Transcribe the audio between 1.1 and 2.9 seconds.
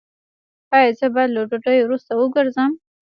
باید له ډوډۍ وروسته وګرځم؟